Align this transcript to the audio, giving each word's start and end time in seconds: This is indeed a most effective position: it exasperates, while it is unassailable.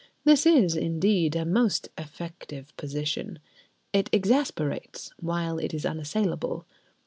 This 0.23 0.47
is 0.47 0.75
indeed 0.75 1.35
a 1.35 1.45
most 1.45 1.89
effective 1.95 2.75
position: 2.75 3.37
it 3.93 4.09
exasperates, 4.11 5.11
while 5.19 5.59
it 5.59 5.75
is 5.75 5.85
unassailable. 5.85 6.65